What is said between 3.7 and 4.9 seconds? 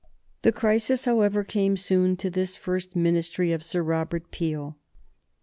Robert Peel.